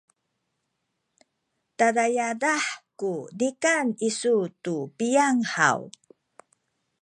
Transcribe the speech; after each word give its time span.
tada 1.77 2.05
yadah 2.17 2.63
ku 2.99 3.13
nikan 3.39 3.87
isu 4.09 4.35
tu 4.63 4.75
piyang 4.97 5.39
haw? 5.53 5.79